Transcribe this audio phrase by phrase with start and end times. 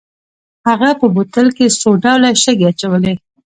[0.67, 3.13] هغه په بوتل کې څو ډوله شګې اچولې.